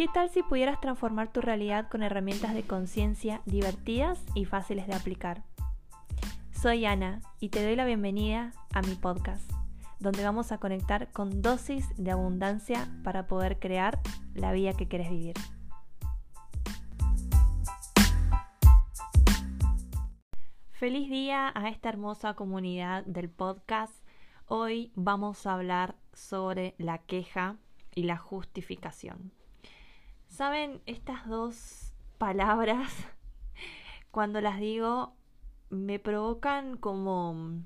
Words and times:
¿Qué 0.00 0.08
tal 0.08 0.30
si 0.30 0.42
pudieras 0.42 0.80
transformar 0.80 1.30
tu 1.30 1.42
realidad 1.42 1.90
con 1.90 2.02
herramientas 2.02 2.54
de 2.54 2.62
conciencia 2.62 3.42
divertidas 3.44 4.24
y 4.34 4.46
fáciles 4.46 4.86
de 4.86 4.94
aplicar? 4.94 5.42
Soy 6.52 6.86
Ana 6.86 7.20
y 7.38 7.50
te 7.50 7.62
doy 7.62 7.76
la 7.76 7.84
bienvenida 7.84 8.54
a 8.72 8.80
mi 8.80 8.94
podcast, 8.94 9.52
donde 9.98 10.24
vamos 10.24 10.52
a 10.52 10.58
conectar 10.58 11.12
con 11.12 11.42
dosis 11.42 11.86
de 11.98 12.12
abundancia 12.12 12.88
para 13.04 13.26
poder 13.26 13.58
crear 13.58 14.00
la 14.32 14.52
vida 14.52 14.72
que 14.72 14.88
quieres 14.88 15.10
vivir. 15.10 15.34
Feliz 20.70 21.10
día 21.10 21.52
a 21.54 21.68
esta 21.68 21.90
hermosa 21.90 22.32
comunidad 22.32 23.04
del 23.04 23.28
podcast. 23.28 23.92
Hoy 24.46 24.92
vamos 24.94 25.46
a 25.46 25.52
hablar 25.52 25.94
sobre 26.14 26.74
la 26.78 26.96
queja 26.96 27.58
y 27.94 28.04
la 28.04 28.16
justificación. 28.16 29.38
Saben, 30.40 30.80
estas 30.86 31.28
dos 31.28 31.92
palabras, 32.16 32.90
cuando 34.10 34.40
las 34.40 34.58
digo, 34.58 35.12
me 35.68 35.98
provocan 35.98 36.78
como 36.78 37.60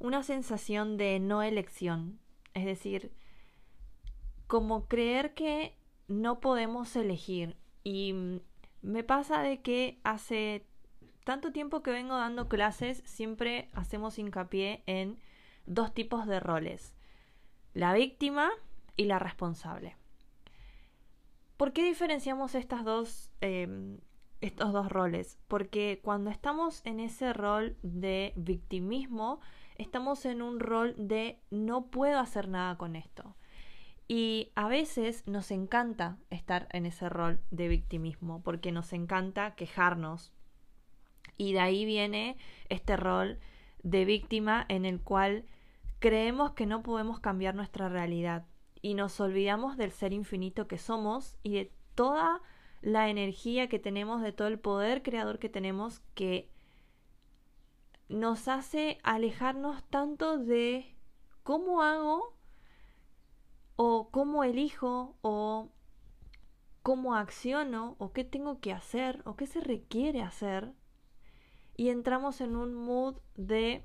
una 0.00 0.24
sensación 0.24 0.96
de 0.96 1.20
no 1.20 1.44
elección. 1.44 2.18
Es 2.54 2.64
decir, 2.64 3.12
como 4.48 4.88
creer 4.88 5.32
que 5.34 5.78
no 6.08 6.40
podemos 6.40 6.96
elegir. 6.96 7.56
Y 7.84 8.40
me 8.82 9.04
pasa 9.04 9.40
de 9.40 9.62
que 9.62 10.00
hace 10.02 10.66
tanto 11.22 11.52
tiempo 11.52 11.84
que 11.84 11.92
vengo 11.92 12.16
dando 12.16 12.48
clases, 12.48 13.00
siempre 13.04 13.68
hacemos 13.74 14.18
hincapié 14.18 14.82
en 14.86 15.20
dos 15.66 15.94
tipos 15.94 16.26
de 16.26 16.40
roles. 16.40 16.96
La 17.74 17.92
víctima 17.92 18.50
y 18.96 19.04
la 19.04 19.20
responsable. 19.20 19.97
¿Por 21.58 21.72
qué 21.72 21.84
diferenciamos 21.84 22.54
em, 23.40 23.98
estos 24.40 24.72
dos 24.72 24.88
roles? 24.88 25.40
Porque 25.48 25.98
cuando 26.04 26.30
estamos 26.30 26.80
en 26.86 27.00
ese 27.00 27.32
rol 27.32 27.76
de 27.82 28.32
victimismo, 28.36 29.40
estamos 29.76 30.24
en 30.24 30.40
un 30.40 30.60
rol 30.60 30.94
de 30.96 31.40
no 31.50 31.86
puedo 31.86 32.20
hacer 32.20 32.46
nada 32.46 32.78
con 32.78 32.94
esto. 32.94 33.34
Y 34.06 34.52
a 34.54 34.68
veces 34.68 35.26
nos 35.26 35.50
encanta 35.50 36.16
estar 36.30 36.68
en 36.70 36.86
ese 36.86 37.08
rol 37.08 37.40
de 37.50 37.66
victimismo, 37.66 38.40
porque 38.44 38.70
nos 38.70 38.92
encanta 38.92 39.56
quejarnos. 39.56 40.32
Y 41.36 41.54
de 41.54 41.60
ahí 41.60 41.84
viene 41.84 42.36
este 42.68 42.96
rol 42.96 43.40
de 43.82 44.04
víctima 44.04 44.64
en 44.68 44.84
el 44.84 45.00
cual 45.00 45.44
creemos 45.98 46.52
que 46.52 46.66
no 46.66 46.84
podemos 46.84 47.18
cambiar 47.18 47.56
nuestra 47.56 47.88
realidad 47.88 48.46
y 48.82 48.94
nos 48.94 49.20
olvidamos 49.20 49.76
del 49.76 49.90
ser 49.90 50.12
infinito 50.12 50.68
que 50.68 50.78
somos 50.78 51.36
y 51.42 51.54
de 51.54 51.72
toda 51.94 52.40
la 52.80 53.08
energía 53.08 53.68
que 53.68 53.78
tenemos, 53.78 54.22
de 54.22 54.32
todo 54.32 54.48
el 54.48 54.58
poder 54.58 55.02
creador 55.02 55.38
que 55.38 55.48
tenemos 55.48 56.00
que 56.14 56.50
nos 58.08 58.48
hace 58.48 58.98
alejarnos 59.02 59.82
tanto 59.90 60.38
de 60.38 60.94
cómo 61.42 61.82
hago 61.82 62.34
o 63.76 64.10
cómo 64.10 64.44
elijo 64.44 65.16
o 65.22 65.70
cómo 66.82 67.14
acciono 67.14 67.96
o 67.98 68.12
qué 68.12 68.24
tengo 68.24 68.60
que 68.60 68.72
hacer 68.72 69.22
o 69.24 69.36
qué 69.36 69.46
se 69.46 69.60
requiere 69.60 70.22
hacer. 70.22 70.72
Y 71.76 71.90
entramos 71.90 72.40
en 72.40 72.56
un 72.56 72.74
mood 72.74 73.16
de 73.36 73.84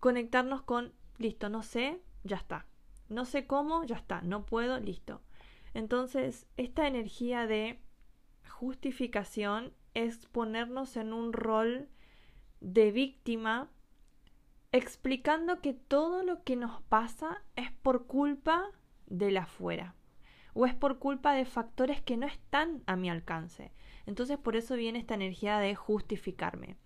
conectarnos 0.00 0.62
con 0.62 0.92
listo, 1.18 1.48
no 1.48 1.62
sé, 1.62 2.00
ya 2.28 2.36
está. 2.36 2.66
No 3.08 3.24
sé 3.24 3.46
cómo, 3.46 3.84
ya 3.84 3.96
está, 3.96 4.20
no 4.22 4.44
puedo, 4.46 4.78
listo. 4.78 5.22
Entonces, 5.74 6.46
esta 6.56 6.86
energía 6.86 7.46
de 7.46 7.80
justificación 8.48 9.72
es 9.94 10.26
ponernos 10.26 10.96
en 10.96 11.12
un 11.12 11.32
rol 11.32 11.88
de 12.60 12.92
víctima 12.92 13.70
explicando 14.72 15.60
que 15.60 15.72
todo 15.72 16.22
lo 16.22 16.42
que 16.44 16.56
nos 16.56 16.82
pasa 16.82 17.42
es 17.56 17.72
por 17.72 18.06
culpa 18.06 18.70
de 19.06 19.30
la 19.30 19.42
afuera 19.42 19.94
o 20.52 20.66
es 20.66 20.74
por 20.74 20.98
culpa 20.98 21.32
de 21.32 21.44
factores 21.44 22.02
que 22.02 22.16
no 22.16 22.26
están 22.26 22.82
a 22.86 22.96
mi 22.96 23.08
alcance. 23.08 23.72
Entonces 24.06 24.38
por 24.38 24.56
eso 24.56 24.74
viene 24.74 24.98
esta 24.98 25.14
energía 25.14 25.58
de 25.58 25.74
justificarme 25.74 26.76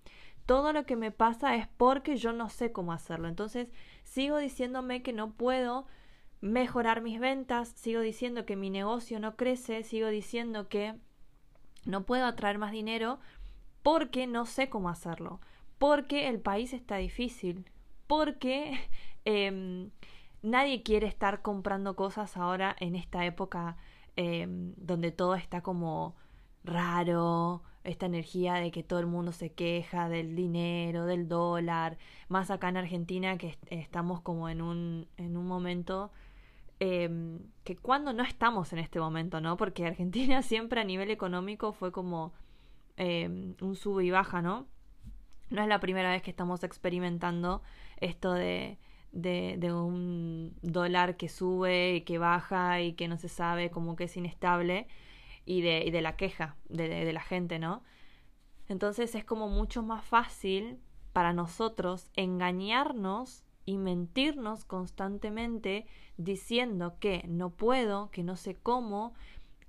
todo 0.47 0.73
lo 0.73 0.85
que 0.85 0.97
me 0.97 1.11
pasa 1.11 1.55
es 1.57 1.69
porque 1.69 2.17
yo 2.17 2.33
no 2.33 2.49
sé 2.49 2.73
cómo 2.73 2.93
hacerlo. 2.93 3.29
Entonces 3.29 3.69
sigo 4.05 4.39
diciéndome 4.39 5.03
que 5.03 5.13
no 5.13 5.33
puedo 5.33 5.87
mejorar 6.41 7.03
mis 7.03 7.21
ventas, 7.21 7.69
sigo 7.77 8.01
diciendo 8.01 8.45
que 8.45 8.57
mi 8.57 8.69
negocio 8.69 9.21
no 9.21 9.37
crece, 9.37 9.85
sigo 9.85 10.09
diciendo 10.09 10.69
que 10.69 10.95
no 11.85 12.05
puedo 12.05 12.27
atraer 12.27 12.59
más 12.59 12.73
dinero 12.73 13.21
porque 13.83 14.27
no 14.27 14.47
sé 14.47 14.69
cómo 14.69 14.89
hacerlo, 14.89 15.41
porque 15.79 16.29
el 16.29 16.41
país 16.41 16.73
está 16.73 16.97
difícil, 16.97 17.71
porque 18.07 18.79
em, 19.25 19.91
nadie 20.43 20.83
quiere 20.83 21.07
estar 21.07 21.43
comprando 21.43 21.97
cosas 21.97 22.37
ahora 22.37 22.77
en 22.81 22.97
esta 22.97 23.25
época 23.25 23.77
em, 24.17 24.75
donde 24.77 25.13
todo 25.13 25.37
está 25.37 25.63
como 25.63 26.17
raro, 26.65 27.63
esta 27.85 28.07
energía 28.07 28.55
de 28.55 28.71
que 28.71 28.83
todo 28.83 29.01
el 29.01 29.07
mundo 29.07 29.33
se 29.33 29.53
queja 29.53 30.09
del 30.09 30.37
dinero, 30.37 31.05
del 31.07 31.29
dólar, 31.29 31.99
más 32.29 32.51
acá 32.51 32.69
en 32.69 32.77
Argentina 32.77 33.37
que 33.39 33.59
estamos 33.71 34.21
como 34.21 34.49
en 34.49 34.63
un, 34.63 35.09
en 35.17 35.37
un 35.37 35.47
momento 35.47 36.13
em, 36.81 37.41
que 37.65 37.77
cuando 37.77 38.13
no 38.13 38.23
estamos 38.23 38.73
en 38.73 38.79
este 38.79 39.01
momento, 39.01 39.41
¿no? 39.41 39.57
Porque 39.57 39.87
Argentina 39.87 40.43
siempre 40.43 40.81
a 40.81 40.85
nivel 40.85 41.11
económico 41.11 41.73
fue 41.73 41.93
como 41.93 42.33
em, 42.97 43.55
un 43.61 43.75
sube 43.77 44.05
y 44.05 44.11
baja, 44.11 44.43
¿no? 44.43 44.67
No 45.51 45.63
es 45.63 45.69
la 45.69 45.81
primera 45.81 46.11
vez 46.11 46.23
que 46.23 46.31
estamos 46.31 46.65
experimentando 46.65 47.63
esto 48.01 48.33
de, 48.33 48.79
de, 49.13 49.57
de 49.59 49.73
un 49.73 50.55
dólar 50.63 51.17
que 51.17 51.29
sube 51.29 51.97
y 51.97 52.01
que 52.03 52.19
baja 52.19 52.81
y 52.81 52.95
que 52.95 53.09
no 53.09 53.19
se 53.19 53.29
sabe, 53.29 53.71
como 53.71 53.97
que 53.97 54.05
es 54.05 54.17
inestable 54.17 54.87
y 55.45 55.63
de, 55.63 56.01
la 56.01 56.17
queja 56.17 56.57
de, 56.69 56.89
de, 56.89 57.13
la 57.13 57.21
gente, 57.21 57.59
¿no? 57.59 57.83
Entonces 58.69 59.15
es 59.15 59.25
como 59.25 59.49
mucho 59.49 59.83
más 59.83 60.05
fácil 60.05 60.79
para 61.13 61.33
nosotros 61.33 62.11
engañarnos 62.17 63.45
y 63.65 63.79
mentirnos 63.79 64.65
constantemente 64.65 65.87
diciendo 66.17 66.97
que 66.99 67.25
no 67.29 67.51
puedo, 67.51 68.11
que 68.11 68.23
no 68.23 68.37
sé 68.37 68.57
cómo, 68.57 69.15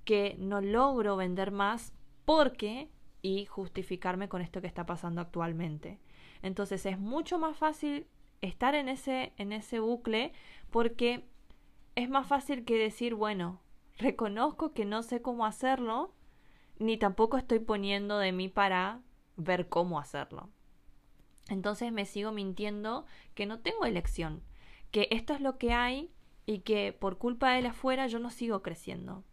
que 0.04 0.36
no 0.38 0.60
logro 0.60 1.16
vender 1.16 1.50
más 1.50 1.92
porque 2.24 2.88
y 3.22 3.46
justificarme 3.46 4.28
con 4.28 4.42
esto 4.42 4.60
que 4.60 4.66
está 4.66 4.86
pasando 4.86 5.20
actualmente. 5.20 5.98
Entonces 6.42 6.84
es 6.86 6.98
mucho 6.98 7.38
más 7.38 7.56
fácil 7.56 8.06
estar 8.42 8.74
en 8.74 8.88
ese 8.88 9.32
en 9.38 9.52
ese 9.52 9.80
bucle 9.80 10.32
porque 10.70 11.24
es 11.94 12.08
más 12.10 12.26
fácil 12.26 12.64
que 12.64 12.76
decir, 12.76 13.14
bueno, 13.14 13.60
reconozco 13.96 14.72
que 14.72 14.84
no 14.84 15.02
sé 15.02 15.22
cómo 15.22 15.46
hacerlo, 15.46 16.14
ni 16.78 16.96
tampoco 16.96 17.36
estoy 17.36 17.60
poniendo 17.60 18.18
de 18.18 18.32
mí 18.32 18.48
para 18.48 19.00
ver 19.36 19.68
cómo 19.68 19.98
hacerlo. 19.98 20.50
Entonces 21.48 21.92
me 21.92 22.06
sigo 22.06 22.32
mintiendo 22.32 23.04
que 23.34 23.46
no 23.46 23.60
tengo 23.60 23.84
elección, 23.84 24.42
que 24.90 25.08
esto 25.10 25.34
es 25.34 25.40
lo 25.40 25.58
que 25.58 25.72
hay 25.72 26.10
y 26.46 26.60
que 26.60 26.92
por 26.92 27.18
culpa 27.18 27.52
de 27.52 27.62
la 27.62 27.70
afuera 27.70 28.06
yo 28.06 28.18
no 28.18 28.30
sigo 28.30 28.62
creciendo. 28.62 29.24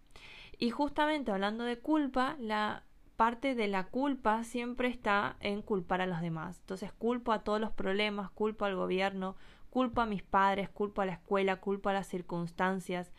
Y 0.58 0.70
justamente 0.70 1.32
hablando 1.32 1.64
de 1.64 1.80
culpa, 1.80 2.36
la 2.40 2.84
parte 3.16 3.56
de 3.56 3.68
la 3.68 3.88
culpa 3.88 4.44
siempre 4.44 4.88
está 4.88 5.38
en 5.40 5.62
culpar 5.62 6.02
a 6.02 6.08
los 6.08 6.22
demás. 6.22 6.60
Entonces 6.60 6.92
culpo 6.92 7.32
a 7.32 7.44
todos 7.44 7.62
los 7.62 7.72
problemas, 7.72 8.32
culpo 8.32 8.66
al 8.66 8.76
gobierno, 8.76 9.36
culpo 9.70 10.02
a 10.02 10.06
mis 10.06 10.24
padres, 10.24 10.70
culpo 10.70 11.02
a 11.02 11.06
la 11.06 11.14
escuela, 11.14 11.58
culpo 11.58 11.90
a 11.90 11.94
las 11.94 12.08
circunstancias 12.08 13.12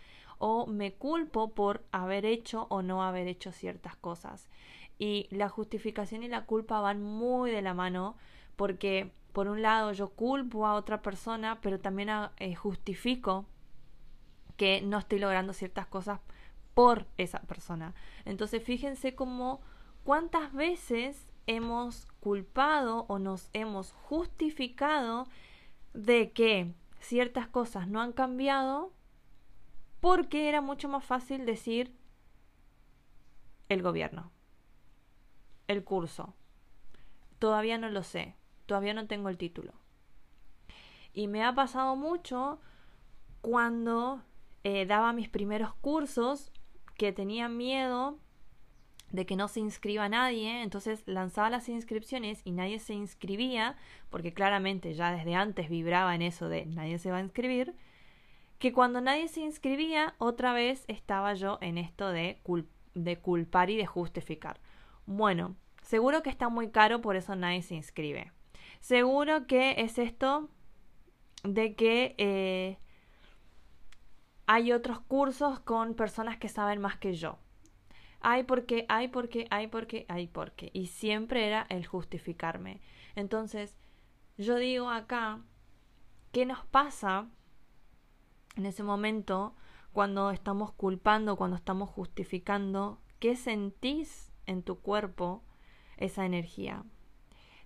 o 0.45 0.67
me 0.67 0.93
culpo 0.93 1.53
por 1.53 1.85
haber 1.93 2.27
hecho 2.27 2.67
o 2.69 2.83
no 2.83 3.05
haber 3.05 3.29
hecho 3.29 3.53
ciertas 3.53 3.95
cosas. 3.95 4.49
Y 4.99 5.29
la 5.31 5.49
justificación 5.49 6.25
y 6.25 6.29
la 6.29 6.47
culpa 6.47 6.81
van 6.81 7.01
muy 7.01 7.53
de 7.53 7.63
la 7.63 7.75
mano 7.75 8.17
porque 8.57 9.13
por 9.33 9.47
un 9.47 9.63
lado 9.63 9.93
yo 9.93 10.09
culpo 10.09 10.67
a 10.67 10.75
otra 10.75 11.01
persona, 11.01 11.61
pero 11.61 11.79
también 11.79 12.11
ah, 12.11 12.33
eh, 12.39 12.57
justifico 12.57 13.47
que 14.57 14.83
no 14.83 14.99
estoy 14.99 15.21
logrando 15.21 15.53
ciertas 15.53 15.87
cosas 15.87 16.19
por 16.75 17.07
esa 17.19 17.39
persona. 17.43 17.95
Entonces 18.25 18.65
fíjense 18.65 19.15
cómo 19.15 19.61
cuántas 20.03 20.53
veces 20.53 21.25
hemos 21.47 22.09
culpado 22.19 23.07
o 23.07 23.21
nos 23.21 23.49
hemos 23.53 23.93
justificado 23.93 25.29
de 25.95 26.33
que 26.33 26.75
ciertas 26.99 27.47
cosas 27.47 27.87
no 27.87 28.01
han 28.01 28.13
cambiado 28.13 28.91
porque 30.03 30.49
era 30.49 30.61
mucho 30.61 30.89
más 30.89 31.05
fácil 31.05 31.47
decir 31.47 31.95
el 33.69 33.83
gobierno, 33.83 34.33
el 35.69 35.85
curso. 35.85 36.35
Todavía 37.39 37.79
no 37.79 37.89
lo 37.89 38.03
sé, 38.03 38.35
todavía 38.67 38.95
no 38.95 39.07
tengo 39.07 39.29
el 39.29 39.39
título. 39.39 39.75
Y 41.13 41.29
me 41.29 41.45
ha 41.45 41.55
pasado 41.55 41.95
mucho 41.95 42.61
cuando 43.43 44.25
eh, 44.65 44.87
daba 44.87 45.13
mis 45.13 45.29
primeros 45.29 45.73
cursos, 45.75 46.51
que 46.97 47.13
tenía 47.13 47.49
miedo 47.49 48.19
de 49.11 49.25
que 49.25 49.37
no 49.37 49.47
se 49.47 49.61
inscriba 49.61 50.09
nadie, 50.09 50.63
entonces 50.63 51.05
lanzaba 51.07 51.49
las 51.49 51.69
inscripciones 51.69 52.41
y 52.45 52.51
nadie 52.51 52.81
se 52.81 52.95
inscribía, 52.95 53.77
porque 54.11 54.35
claramente 54.35 54.95
ya 54.95 55.13
desde 55.13 55.37
antes 55.37 55.71
vibraba 55.71 56.13
en 56.17 56.23
eso 56.23 56.49
de 56.49 56.67
nadie 56.67 56.99
se 56.99 57.13
va 57.13 57.19
a 57.19 57.23
inscribir, 57.23 57.77
que 58.63 58.73
cuando 58.73 59.01
nadie 59.01 59.27
se 59.27 59.41
inscribía, 59.41 60.15
otra 60.19 60.53
vez 60.53 60.85
estaba 60.87 61.35
yo 61.35 61.59
en 61.61 61.79
esto 61.79 62.11
de, 62.11 62.41
culpar 63.21 63.71
y 63.71 63.77
de 63.77 63.87
justificar. 63.87 64.61
Bueno, 65.05 65.57
seguro 65.83 66.23
que 66.23 66.31
está 66.31 66.49
muy 66.49 66.71
caro, 66.71 67.01
por 67.01 67.17
eso 67.17 67.35
nadie 67.35 67.63
se 67.63 67.75
inscribe. 67.75 68.31
Seguro 68.79 69.49
que 69.49 69.75
es 69.79 69.99
esto 69.99 70.49
de 71.43 71.75
que 71.75 72.15
eh, 72.19 72.79
hay 74.47 74.71
otros 74.71 75.01
cursos 75.01 75.59
con 75.59 75.95
personas 75.95 76.37
que 76.37 76.49
saben 76.49 76.81
más 76.81 76.97
que 76.97 77.15
yo. 77.15 77.41
Hay 78.21 78.45
porque, 78.45 78.87
hay 78.89 79.09
porque, 79.09 79.49
hay 79.51 79.67
porque, 79.67 80.07
hay 80.09 80.29
porque. 80.29 80.71
Y 80.73 80.87
siempre 80.87 81.49
era 81.49 81.67
el 81.69 81.85
justificarme. 81.85 82.81
Entonces, 83.17 83.77
yo 84.39 84.55
digo 84.55 84.89
acá, 84.89 85.41
¿qué 86.31 86.47
nos 86.47 86.65
pasa 86.67 87.29
en 88.57 88.67
ese 88.67 88.83
momento 88.83 89.55
cuando 89.93 90.31
estamos 90.31 90.73
culpando, 90.73 91.37
cuando 91.37 91.57
estamos 91.57 91.91
justificando? 91.91 93.01
¿Qué 93.19 93.37
sentís 93.37 94.33
en 94.47 94.63
tu 94.63 94.81
cuerpo 94.81 95.43
esa 95.97 96.25
energía? 96.25 96.85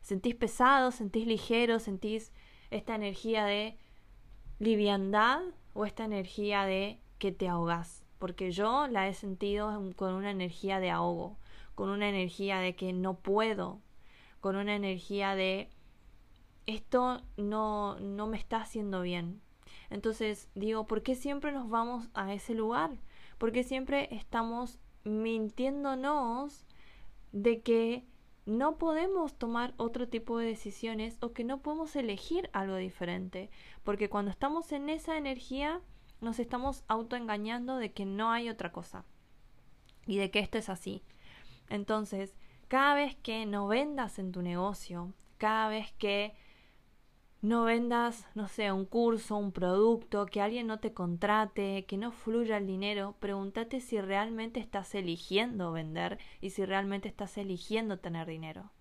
¿Sentís 0.00 0.34
pesado? 0.34 0.90
¿Sentís 0.90 1.26
ligero? 1.26 1.78
¿Sentís 1.78 2.32
esta 2.70 2.94
energía 2.94 3.44
de 3.44 3.78
liviandad 4.58 5.42
o 5.72 5.84
esta 5.84 6.04
energía 6.04 6.64
de 6.64 7.00
que 7.18 7.32
te 7.32 7.48
ahogas? 7.48 8.04
Porque 8.18 8.50
yo 8.50 8.86
la 8.86 9.08
he 9.08 9.14
sentido 9.14 9.82
con 9.96 10.14
una 10.14 10.30
energía 10.30 10.80
de 10.80 10.90
ahogo, 10.90 11.38
con 11.74 11.90
una 11.90 12.08
energía 12.08 12.58
de 12.58 12.76
que 12.76 12.92
no 12.92 13.18
puedo, 13.18 13.80
con 14.40 14.56
una 14.56 14.74
energía 14.74 15.34
de 15.34 15.70
esto 16.66 17.22
no, 17.36 17.98
no 18.00 18.26
me 18.26 18.36
está 18.36 18.58
haciendo 18.58 19.02
bien. 19.02 19.40
Entonces 19.90 20.48
digo, 20.54 20.86
¿por 20.86 21.02
qué 21.02 21.14
siempre 21.14 21.52
nos 21.52 21.68
vamos 21.68 22.08
a 22.14 22.32
ese 22.32 22.54
lugar? 22.54 22.90
¿Por 23.38 23.52
qué 23.52 23.62
siempre 23.62 24.08
estamos 24.14 24.78
mintiéndonos 25.04 26.64
de 27.32 27.60
que 27.60 28.04
no 28.46 28.78
podemos 28.78 29.34
tomar 29.34 29.74
otro 29.76 30.08
tipo 30.08 30.38
de 30.38 30.46
decisiones 30.46 31.18
o 31.20 31.32
que 31.32 31.44
no 31.44 31.60
podemos 31.60 31.94
elegir 31.96 32.48
algo 32.52 32.76
diferente? 32.76 33.50
Porque 33.84 34.08
cuando 34.08 34.30
estamos 34.30 34.72
en 34.72 34.88
esa 34.88 35.16
energía 35.16 35.80
nos 36.20 36.38
estamos 36.38 36.84
autoengañando 36.88 37.76
de 37.76 37.92
que 37.92 38.06
no 38.06 38.30
hay 38.30 38.48
otra 38.48 38.72
cosa 38.72 39.04
y 40.06 40.16
de 40.16 40.30
que 40.30 40.38
esto 40.38 40.58
es 40.58 40.68
así. 40.68 41.02
Entonces, 41.68 42.36
cada 42.68 42.94
vez 42.94 43.16
que 43.16 43.46
no 43.46 43.66
vendas 43.66 44.18
en 44.18 44.32
tu 44.32 44.42
negocio, 44.42 45.12
cada 45.38 45.68
vez 45.68 45.92
que 45.92 46.34
no 47.42 47.64
vendas, 47.64 48.26
no 48.34 48.48
sé, 48.48 48.72
un 48.72 48.86
curso, 48.86 49.36
un 49.36 49.52
producto, 49.52 50.26
que 50.26 50.40
alguien 50.40 50.66
no 50.66 50.80
te 50.80 50.92
contrate, 50.92 51.84
que 51.86 51.96
no 51.96 52.10
fluya 52.10 52.56
el 52.56 52.66
dinero, 52.66 53.16
pregúntate 53.20 53.80
si 53.80 54.00
realmente 54.00 54.58
estás 54.60 54.94
eligiendo 54.94 55.72
vender 55.72 56.18
y 56.40 56.50
si 56.50 56.64
realmente 56.64 57.08
estás 57.08 57.36
eligiendo 57.38 57.98
tener 57.98 58.26
dinero. 58.26 58.72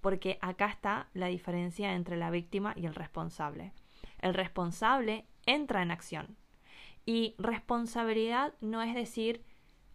Porque 0.00 0.38
acá 0.40 0.66
está 0.68 1.08
la 1.14 1.26
diferencia 1.26 1.94
entre 1.94 2.16
la 2.16 2.30
víctima 2.30 2.74
y 2.76 2.86
el 2.86 2.94
responsable. 2.94 3.72
El 4.18 4.34
responsable 4.34 5.26
entra 5.46 5.82
en 5.82 5.90
acción. 5.90 6.36
Y 7.04 7.34
responsabilidad 7.38 8.54
no 8.60 8.82
es 8.82 8.94
decir, 8.94 9.44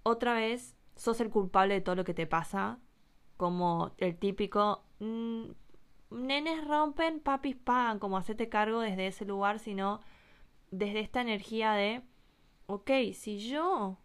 otra 0.03 0.33
vez, 0.33 0.75
sos 0.95 1.21
el 1.21 1.29
culpable 1.29 1.75
de 1.75 1.81
todo 1.81 1.95
lo 1.95 2.03
que 2.03 2.13
te 2.13 2.27
pasa, 2.27 2.79
como 3.37 3.93
el 3.97 4.17
típico, 4.17 4.83
mm, 4.99 5.51
nenes 6.09 6.65
rompen, 6.65 7.19
papis 7.19 7.55
pagan, 7.55 7.99
como 7.99 8.17
hacerte 8.17 8.49
cargo 8.49 8.81
desde 8.81 9.07
ese 9.07 9.25
lugar, 9.25 9.59
sino 9.59 10.01
desde 10.71 10.99
esta 10.99 11.21
energía 11.21 11.73
de, 11.73 12.01
ok, 12.67 12.91
si 13.13 13.39
yo 13.39 13.97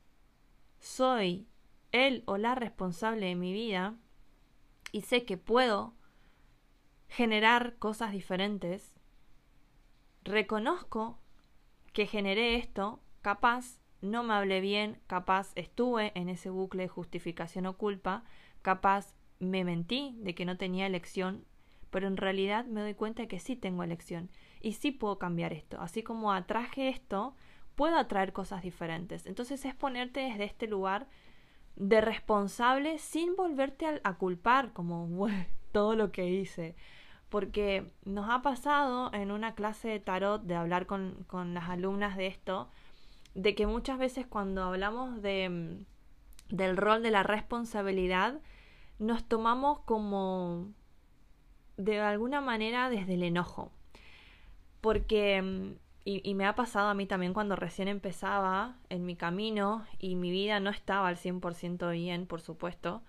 soy 0.78 1.46
él 1.93 2.22
o 2.26 2.38
la 2.38 2.54
responsable 2.54 3.26
de 3.26 3.34
mi 3.34 3.52
vida 3.52 3.96
y 4.90 5.02
sé 5.02 5.25
que 5.25 5.37
puedo 5.37 5.94
generar 7.08 7.76
cosas 7.78 8.12
diferentes, 8.12 8.94
reconozco 10.25 11.19
que 11.93 12.06
generé 12.06 12.56
esto, 12.56 13.00
capaz 13.20 13.81
no 14.00 14.22
me 14.25 14.34
hablé 14.34 14.60
bien, 14.60 15.00
capaz 15.06 15.52
estuve 15.55 16.12
en 16.14 16.28
ese 16.28 16.50
bucle 16.50 16.82
de 16.84 16.88
justificación 16.88 17.66
o 17.66 17.76
culpa, 17.76 18.25
capaz 18.62 19.14
me 19.38 19.64
mentí 19.64 20.16
de 20.19 20.34
que 20.34 20.44
no 20.44 20.56
tenía 20.56 20.87
elección 20.87 21.44
pero 21.92 22.08
en 22.08 22.16
realidad 22.16 22.64
me 22.64 22.80
doy 22.80 22.94
cuenta 22.94 23.22
de 23.22 23.28
que 23.28 23.38
sí 23.38 23.54
tengo 23.54 23.84
elección 23.84 24.30
y 24.62 24.72
sí 24.72 24.92
puedo 24.92 25.18
cambiar 25.18 25.52
esto. 25.52 25.78
Así 25.78 26.02
como 26.02 26.32
atraje 26.32 26.88
esto, 26.88 27.36
puedo 27.76 27.96
atraer 27.96 28.32
cosas 28.32 28.62
diferentes. 28.62 29.26
Entonces 29.26 29.62
es 29.66 29.74
ponerte 29.74 30.20
desde 30.20 30.44
este 30.44 30.66
lugar 30.66 31.06
de 31.76 32.00
responsable 32.00 32.98
sin 32.98 33.36
volverte 33.36 34.00
a, 34.02 34.14
culpar 34.14 34.72
como 34.72 35.28
todo 35.72 35.94
lo 35.94 36.12
que 36.12 36.30
hice. 36.30 36.76
Porque 37.28 37.92
nos 38.06 38.30
ha 38.30 38.40
pasado 38.40 39.12
en 39.12 39.30
una 39.30 39.54
clase 39.54 39.88
de 39.88 40.00
tarot 40.00 40.42
de 40.42 40.54
hablar 40.54 40.86
con, 40.86 41.24
con 41.26 41.52
las 41.52 41.68
alumnas 41.68 42.16
de 42.16 42.26
esto, 42.26 42.70
de 43.34 43.54
que 43.54 43.66
muchas 43.66 43.98
veces 43.98 44.26
cuando 44.26 44.64
hablamos 44.64 45.20
de, 45.20 45.50
mm, 45.50 46.54
del 46.56 46.78
rol 46.78 47.02
de 47.02 47.10
la 47.10 47.22
responsabilidad, 47.22 48.40
nos 48.98 49.24
tomamos 49.24 49.80
como 49.80 50.72
de 51.84 52.00
alguna 52.00 52.40
manera 52.40 52.90
desde 52.90 53.14
el 53.14 53.23
enojo. 53.23 53.70
Porque, 54.81 55.43
mm, 55.43 55.75
y, 56.05 56.34
me 56.34 56.46
ha 56.46 56.55
pasado 56.55 56.88
a 56.88 56.94
mí 56.94 57.06
también 57.06 57.32
cuando 57.32 57.56
recién 57.56 57.88
empezaba 57.88 58.76
en 58.88 59.06
mi 59.06 59.17
camino 59.17 59.87
y 59.99 60.17
mi 60.17 60.31
vida 60.31 60.58
no 60.61 60.70
estaba 60.70 61.08
al 61.08 61.17
100% 61.17 61.90
bien, 61.93 62.26
por 62.26 62.40
supuesto. 62.40 63.02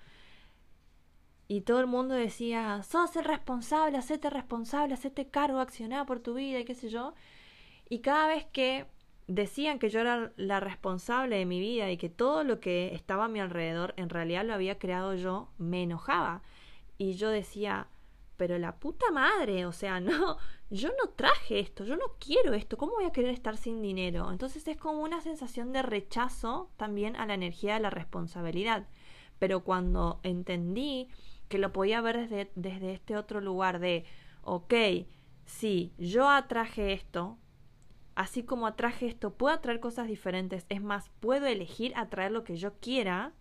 Y 1.48 1.62
todo 1.62 1.80
el 1.80 1.88
mundo 1.88 2.16
decía, 2.16 2.82
sos 2.84 3.16
el 3.16 3.26
responsable, 3.26 3.98
hacete 3.98 4.30
responsable, 4.30 4.94
hacete 4.94 5.28
cargo, 5.28 5.60
accionar 5.60 6.06
por 6.06 6.20
tu 6.20 6.36
vida 6.36 6.60
y 6.60 6.66
qué 6.66 6.76
sé 6.76 6.90
yo. 6.90 7.14
Y 7.90 8.00
cada 8.00 8.28
vez 8.28 8.46
que 8.46 8.86
decían 9.28 9.80
que 9.80 9.90
yo 9.90 10.00
era 10.00 10.32
la 10.36 10.60
responsable 10.60 11.38
de 11.38 11.46
mi 11.46 11.60
vida 11.60 11.90
y 11.92 11.98
que 11.98 12.10
todo 12.10 12.44
lo 12.44 12.60
que 12.60 12.94
estaba 12.94 13.26
a 13.26 13.28
mi 13.28 13.40
alrededor 13.40 13.94
en 13.98 14.10
realidad 14.10 14.46
lo 14.46 14.54
había 14.54 14.80
creado 14.80 15.16
yo, 15.16 15.50
me 15.58 15.84
enojaba. 15.84 16.42
Y 16.98 17.14
yo 17.14 17.30
decía, 17.30 17.88
pero 18.44 18.60
la 18.60 18.76
puta 18.76 19.10
madre, 19.10 19.66
o 19.66 19.72
sea, 19.72 20.00
no, 20.02 20.38
yo 20.70 20.90
no 20.90 21.12
traje 21.16 21.62
esto, 21.62 21.86
yo 21.86 21.96
no 21.96 22.18
quiero 22.20 22.54
esto, 22.54 22.78
¿cómo 22.78 22.96
voy 22.96 23.06
a 23.06 23.14
querer 23.14 23.32
estar 23.32 23.56
sin 23.56 23.82
dinero? 23.82 24.30
Entonces 24.30 24.68
es 24.68 24.76
como 24.76 25.02
una 25.02 25.22
sensación 25.22 25.72
de 25.72 25.82
rechazo 25.82 26.70
también 26.76 27.16
a 27.16 27.26
la 27.26 27.36
energía 27.36 27.76
de 27.76 27.80
la 27.80 27.90
responsabilidad. 27.90 28.86
Pero 29.40 29.64
cuando 29.64 30.20
entendí 30.24 31.08
que 31.48 31.58
lo 31.58 31.72
podía 31.72 32.02
ver 32.02 32.18
desde, 32.18 32.52
desde 32.56 32.92
este 32.92 33.16
otro 33.16 33.40
lugar 33.40 33.80
de, 33.80 34.04
ok, 34.42 34.74
si 35.46 35.94
yo 35.98 36.30
atraje 36.30 36.92
esto, 36.92 37.38
así 38.16 38.44
como 38.44 38.68
atraje 38.68 39.08
esto, 39.08 39.36
puedo 39.36 39.56
atraer 39.56 39.80
cosas 39.80 40.10
diferentes, 40.10 40.66
es 40.68 40.82
más, 40.82 41.12
puedo 41.22 41.46
elegir 41.46 41.94
atraer 41.96 42.34
lo 42.34 42.44
que 42.44 42.58
yo 42.58 42.74
quiera, 42.82 43.32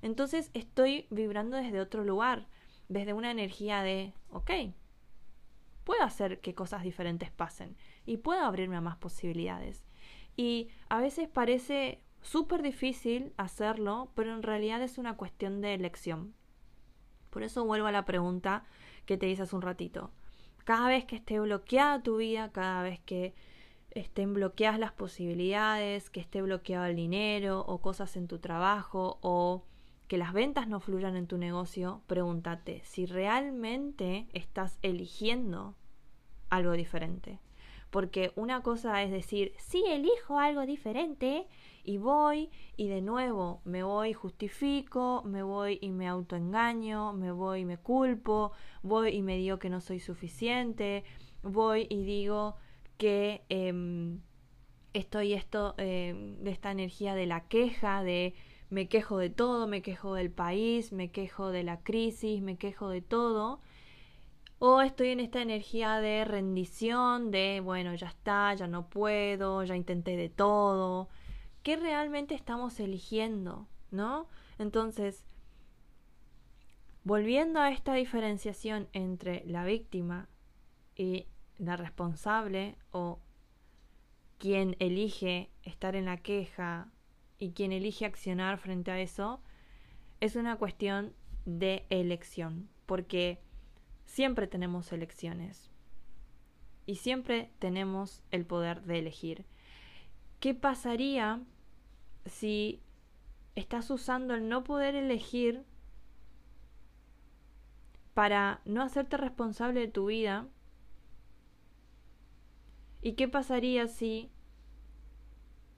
entonces 0.00 0.50
estoy 0.54 1.08
vibrando 1.10 1.58
desde 1.58 1.78
otro 1.78 2.04
lugar 2.04 2.48
desde 2.90 3.12
una 3.12 3.30
energía 3.30 3.82
de, 3.82 4.12
ok, 4.30 4.50
puedo 5.84 6.02
hacer 6.02 6.40
que 6.40 6.54
cosas 6.54 6.82
diferentes 6.82 7.30
pasen 7.30 7.76
y 8.04 8.18
puedo 8.18 8.44
abrirme 8.44 8.76
a 8.76 8.80
más 8.80 8.96
posibilidades. 8.96 9.84
Y 10.36 10.68
a 10.88 11.00
veces 11.00 11.28
parece 11.28 12.02
súper 12.20 12.62
difícil 12.62 13.32
hacerlo, 13.36 14.10
pero 14.14 14.34
en 14.34 14.42
realidad 14.42 14.82
es 14.82 14.98
una 14.98 15.16
cuestión 15.16 15.60
de 15.60 15.74
elección. 15.74 16.34
Por 17.30 17.44
eso 17.44 17.64
vuelvo 17.64 17.86
a 17.86 17.92
la 17.92 18.04
pregunta 18.04 18.64
que 19.06 19.16
te 19.16 19.28
hice 19.28 19.42
hace 19.42 19.54
un 19.54 19.62
ratito. 19.62 20.10
Cada 20.64 20.88
vez 20.88 21.04
que 21.04 21.16
esté 21.16 21.38
bloqueada 21.38 22.02
tu 22.02 22.16
vida, 22.16 22.50
cada 22.50 22.82
vez 22.82 22.98
que 23.00 23.34
estén 23.92 24.34
bloqueadas 24.34 24.80
las 24.80 24.92
posibilidades, 24.92 26.10
que 26.10 26.20
esté 26.20 26.42
bloqueado 26.42 26.86
el 26.86 26.96
dinero 26.96 27.60
o 27.60 27.80
cosas 27.80 28.16
en 28.16 28.26
tu 28.26 28.40
trabajo 28.40 29.18
o 29.22 29.64
que 30.10 30.18
las 30.18 30.32
ventas 30.32 30.66
no 30.66 30.80
fluyan 30.80 31.14
en 31.14 31.28
tu 31.28 31.38
negocio, 31.38 32.02
pregúntate 32.08 32.80
si 32.82 33.06
realmente 33.06 34.26
estás 34.32 34.76
eligiendo 34.82 35.76
algo 36.48 36.72
diferente. 36.72 37.38
Porque 37.90 38.32
una 38.34 38.60
cosa 38.60 39.04
es 39.04 39.12
decir, 39.12 39.52
sí, 39.56 39.84
elijo 39.86 40.40
algo 40.40 40.66
diferente 40.66 41.46
y 41.84 41.98
voy 41.98 42.50
y 42.76 42.88
de 42.88 43.02
nuevo 43.02 43.60
me 43.64 43.84
voy 43.84 44.12
justifico, 44.12 45.22
me 45.24 45.44
voy 45.44 45.78
y 45.80 45.92
me 45.92 46.08
autoengaño, 46.08 47.12
me 47.12 47.30
voy 47.30 47.60
y 47.60 47.64
me 47.64 47.78
culpo, 47.78 48.50
voy 48.82 49.10
y 49.10 49.22
me 49.22 49.36
digo 49.36 49.60
que 49.60 49.70
no 49.70 49.80
soy 49.80 50.00
suficiente, 50.00 51.04
voy 51.44 51.86
y 51.88 52.02
digo 52.02 52.56
que 52.98 53.44
em, 53.48 54.22
estoy 54.92 55.34
esto 55.34 55.76
eh, 55.78 56.34
de 56.40 56.50
esta 56.50 56.72
energía 56.72 57.14
de 57.14 57.26
la 57.26 57.46
queja, 57.46 58.02
de 58.02 58.34
me 58.70 58.88
quejo 58.88 59.18
de 59.18 59.30
todo, 59.30 59.66
me 59.66 59.82
quejo 59.82 60.14
del 60.14 60.30
país, 60.30 60.92
me 60.92 61.10
quejo 61.10 61.50
de 61.50 61.64
la 61.64 61.80
crisis, 61.82 62.40
me 62.40 62.56
quejo 62.56 62.88
de 62.88 63.02
todo. 63.02 63.60
O 64.60 64.80
estoy 64.82 65.08
en 65.08 65.20
esta 65.20 65.42
energía 65.42 65.96
de 65.98 66.24
rendición, 66.24 67.30
de 67.30 67.60
bueno, 67.60 67.94
ya 67.94 68.08
está, 68.08 68.54
ya 68.54 68.68
no 68.68 68.88
puedo, 68.88 69.64
ya 69.64 69.74
intenté 69.74 70.16
de 70.16 70.28
todo. 70.28 71.08
¿Qué 71.62 71.76
realmente 71.76 72.34
estamos 72.34 72.78
eligiendo? 72.78 73.66
¿No? 73.90 74.28
Entonces, 74.58 75.24
volviendo 77.02 77.60
a 77.60 77.70
esta 77.70 77.94
diferenciación 77.94 78.88
entre 78.92 79.42
la 79.46 79.64
víctima 79.64 80.28
y 80.94 81.26
la 81.58 81.76
responsable 81.76 82.76
o 82.92 83.18
quien 84.38 84.76
elige 84.78 85.50
estar 85.62 85.96
en 85.96 86.04
la 86.04 86.18
queja 86.18 86.88
y 87.40 87.50
quien 87.50 87.72
elige 87.72 88.06
accionar 88.06 88.58
frente 88.58 88.92
a 88.92 89.00
eso, 89.00 89.40
es 90.20 90.36
una 90.36 90.56
cuestión 90.56 91.12
de 91.46 91.86
elección, 91.90 92.68
porque 92.86 93.40
siempre 94.04 94.46
tenemos 94.46 94.92
elecciones 94.92 95.72
y 96.86 96.96
siempre 96.96 97.50
tenemos 97.58 98.22
el 98.30 98.46
poder 98.46 98.82
de 98.82 99.00
elegir. 99.00 99.44
¿Qué 100.38 100.54
pasaría 100.54 101.42
si 102.26 102.80
estás 103.56 103.90
usando 103.90 104.34
el 104.34 104.48
no 104.48 104.62
poder 104.62 104.94
elegir 104.94 105.64
para 108.14 108.60
no 108.64 108.82
hacerte 108.82 109.16
responsable 109.16 109.80
de 109.80 109.88
tu 109.88 110.06
vida 110.06 110.46
¿Y 113.02 113.12
qué 113.12 113.28
pasaría 113.28 113.88
si 113.88 114.30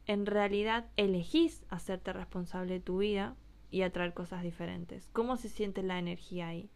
en 0.06 0.26
realidad 0.26 0.86
elegís 0.96 1.64
hacerte 1.68 2.12
responsable 2.12 2.74
de 2.74 2.80
tu 2.80 2.98
vida 2.98 3.36
y 3.70 3.82
atraer 3.82 4.14
cosas 4.14 4.42
diferentes? 4.42 5.08
¿Cómo 5.12 5.36
se 5.36 5.48
siente 5.48 5.82
la 5.82 5.98
energía 5.98 6.48
ahí? 6.48 6.70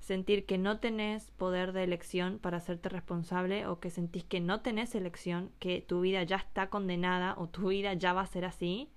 Sentir 0.00 0.46
que 0.46 0.58
no 0.58 0.78
tenés 0.78 1.30
poder 1.32 1.72
de 1.72 1.84
elección 1.84 2.38
para 2.38 2.58
hacerte 2.58 2.88
responsable 2.88 3.66
o 3.66 3.80
que 3.80 3.90
sentís 3.90 4.24
que 4.24 4.40
no 4.40 4.60
tenés 4.60 4.94
elección, 4.94 5.50
que 5.58 5.80
tu 5.80 6.00
vida 6.00 6.22
ya 6.22 6.36
está 6.36 6.70
condenada 6.70 7.34
o 7.36 7.48
tu 7.48 7.68
vida 7.68 7.94
ya 7.94 8.12
va 8.12 8.22
a 8.22 8.26
ser 8.26 8.44
así. 8.44 8.90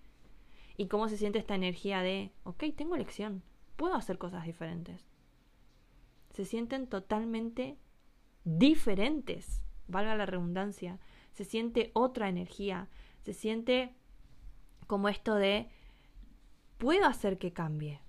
¿Y 0.77 0.87
cómo 0.87 1.09
se 1.09 1.17
siente 1.17 1.39
esta 1.39 1.55
energía 1.55 2.01
de, 2.01 2.31
ok, 2.43 2.65
tengo 2.75 2.95
elección, 2.95 3.43
puedo 3.75 3.95
hacer 3.95 4.17
cosas 4.17 4.45
diferentes? 4.45 5.05
Se 6.29 6.45
sienten 6.45 6.87
totalmente 6.87 7.77
diferentes 8.43 9.61
valga 9.91 10.15
la 10.15 10.25
redundancia, 10.25 10.99
se 11.33 11.43
siente 11.43 11.91
otra 11.93 12.29
energía, 12.29 12.87
se 13.23 13.33
siente 13.33 13.95
como 14.87 15.09
esto 15.09 15.35
de 15.35 15.69
puedo 16.77 17.05
hacer 17.05 17.37
que 17.37 17.53
cambie. 17.53 18.01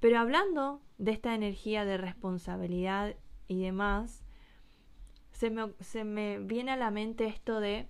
Pero 0.00 0.18
hablando 0.18 0.80
de 0.98 1.12
esta 1.12 1.34
energía 1.34 1.84
de 1.84 1.96
responsabilidad 1.96 3.16
y 3.46 3.60
demás, 3.62 4.24
se 5.32 5.50
me, 5.50 5.72
se 5.80 6.04
me 6.04 6.38
viene 6.38 6.72
a 6.72 6.76
la 6.76 6.90
mente 6.90 7.26
esto 7.26 7.60
de 7.60 7.88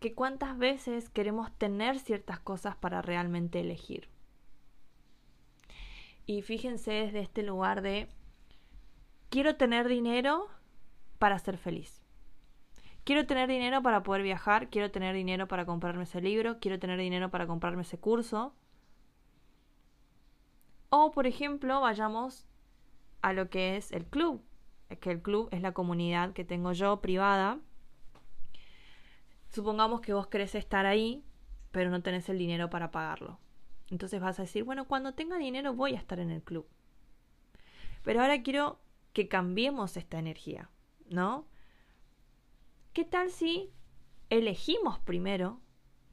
que 0.00 0.14
cuántas 0.14 0.58
veces 0.58 1.08
queremos 1.08 1.52
tener 1.56 1.98
ciertas 1.98 2.38
cosas 2.40 2.76
para 2.76 3.02
realmente 3.02 3.60
elegir. 3.60 4.08
Y 6.26 6.42
fíjense 6.42 6.90
desde 6.90 7.20
este 7.20 7.42
lugar 7.42 7.82
de 7.82 8.08
quiero 9.30 9.56
tener 9.56 9.88
dinero 9.88 10.48
para 11.18 11.38
ser 11.38 11.56
feliz. 11.56 11.95
Quiero 13.06 13.24
tener 13.24 13.48
dinero 13.48 13.84
para 13.84 14.02
poder 14.02 14.24
viajar, 14.24 14.68
quiero 14.68 14.90
tener 14.90 15.14
dinero 15.14 15.46
para 15.46 15.64
comprarme 15.64 16.02
ese 16.02 16.20
libro, 16.20 16.58
quiero 16.58 16.80
tener 16.80 16.98
dinero 16.98 17.30
para 17.30 17.46
comprarme 17.46 17.82
ese 17.82 18.00
curso. 18.00 18.52
O, 20.88 21.12
por 21.12 21.28
ejemplo, 21.28 21.80
vayamos 21.80 22.48
a 23.22 23.32
lo 23.32 23.48
que 23.48 23.76
es 23.76 23.92
el 23.92 24.06
club, 24.06 24.42
que 24.98 25.12
el 25.12 25.22
club 25.22 25.48
es 25.52 25.62
la 25.62 25.70
comunidad 25.70 26.32
que 26.32 26.44
tengo 26.44 26.72
yo 26.72 27.00
privada. 27.00 27.60
Supongamos 29.50 30.00
que 30.00 30.12
vos 30.12 30.26
querés 30.26 30.56
estar 30.56 30.84
ahí, 30.84 31.22
pero 31.70 31.90
no 31.90 32.02
tenés 32.02 32.28
el 32.28 32.38
dinero 32.38 32.70
para 32.70 32.90
pagarlo. 32.90 33.38
Entonces 33.88 34.20
vas 34.20 34.40
a 34.40 34.42
decir, 34.42 34.64
bueno, 34.64 34.88
cuando 34.88 35.14
tenga 35.14 35.38
dinero 35.38 35.74
voy 35.74 35.94
a 35.94 35.98
estar 35.98 36.18
en 36.18 36.32
el 36.32 36.42
club. 36.42 36.66
Pero 38.02 38.20
ahora 38.20 38.42
quiero 38.42 38.80
que 39.12 39.28
cambiemos 39.28 39.96
esta 39.96 40.18
energía. 40.18 40.70
¿no? 41.08 41.46
¿Qué 42.96 43.04
tal 43.04 43.30
si 43.30 43.70
elegimos 44.30 44.98
primero 44.98 45.60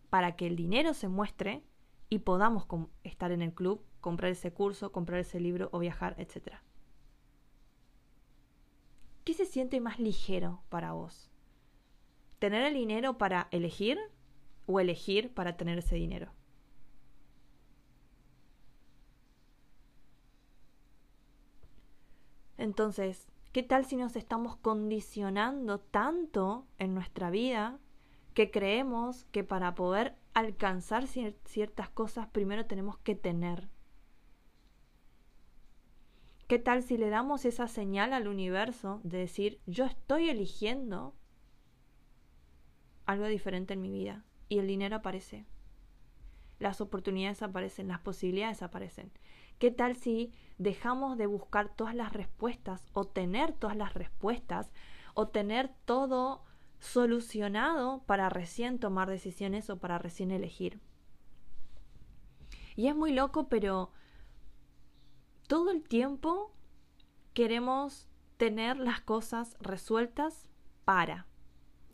para 0.09 0.35
que 0.35 0.47
el 0.47 0.57
dinero 0.57 0.93
se 0.93 1.07
muestre 1.07 1.63
y 2.09 2.19
podamos 2.19 2.65
estar 3.05 3.31
en 3.31 3.41
el 3.41 3.53
club, 3.53 3.85
comprar 4.01 4.33
ese 4.33 4.51
curso, 4.51 4.91
comprar 4.91 5.21
ese 5.21 5.39
libro 5.39 5.69
o 5.71 5.79
viajar, 5.79 6.13
etcétera? 6.17 6.61
¿Qué 9.23 9.33
se 9.33 9.45
siente 9.45 9.79
más 9.79 9.97
ligero 9.97 10.61
para 10.67 10.91
vos? 10.91 11.31
¿Tener 12.39 12.63
el 12.63 12.73
dinero 12.73 13.17
para 13.17 13.47
elegir 13.51 13.97
o 14.65 14.81
elegir 14.81 15.33
para 15.33 15.55
tener 15.55 15.77
ese 15.77 15.95
dinero? 15.95 16.33
Entonces, 22.57 23.29
¿Qué 23.53 23.61
tal 23.61 23.85
si 23.85 23.97
nos 23.97 24.15
estamos 24.15 24.55
condicionando 24.55 25.79
tanto 25.79 26.65
en 26.79 26.95
nuestra 26.95 27.29
vida 27.29 27.79
que 28.33 28.49
creemos 28.49 29.25
que 29.25 29.43
para 29.43 29.75
poder 29.75 30.15
alcanzar 30.33 31.05
ciertas 31.05 31.87
cosas 31.91 32.25
primero 32.25 32.65
tenemos 32.65 32.97
que 32.97 33.13
tener? 33.13 33.69
¿Qué 36.47 36.57
tal 36.57 36.81
si 36.81 36.97
le 36.97 37.11
damos 37.11 37.45
esa 37.45 37.67
señal 37.67 38.13
al 38.13 38.27
universo 38.27 39.01
de 39.03 39.19
decir 39.19 39.61
yo 39.67 39.85
estoy 39.85 40.29
eligiendo 40.29 41.13
algo 43.05 43.27
diferente 43.27 43.75
en 43.75 43.83
mi 43.83 43.91
vida 43.91 44.25
y 44.49 44.57
el 44.57 44.65
dinero 44.65 44.95
aparece? 44.95 45.45
Las 46.57 46.81
oportunidades 46.81 47.43
aparecen, 47.43 47.87
las 47.87 47.99
posibilidades 47.99 48.63
aparecen. 48.63 49.11
¿Qué 49.63 49.71
tal 49.71 49.95
si 49.95 50.33
dejamos 50.57 51.17
de 51.17 51.25
buscar 51.25 51.73
todas 51.73 51.95
las 51.95 52.11
respuestas 52.11 52.85
o 52.91 53.05
tener 53.05 53.53
todas 53.53 53.77
las 53.77 53.93
respuestas 53.93 54.69
o 55.13 55.29
tener 55.29 55.71
todo 55.85 56.43
solucionado 56.79 58.03
para 58.05 58.27
recién 58.27 58.77
tomar 58.77 59.09
decisiones 59.09 59.69
o 59.69 59.77
para 59.77 59.99
recién 59.99 60.31
elegir? 60.31 60.81
Y 62.75 62.89
es 62.89 62.95
muy 62.97 63.13
loco, 63.13 63.47
pero 63.47 63.93
todo 65.47 65.71
el 65.71 65.81
tiempo 65.81 66.51
queremos 67.33 68.09
tener 68.35 68.75
las 68.75 68.99
cosas 68.99 69.55
resueltas 69.61 70.49
para 70.83 71.25